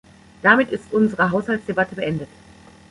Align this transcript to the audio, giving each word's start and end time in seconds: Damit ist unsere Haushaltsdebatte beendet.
Damit 0.41 0.71
ist 0.71 0.91
unsere 0.93 1.29
Haushaltsdebatte 1.29 1.93
beendet. 1.93 2.29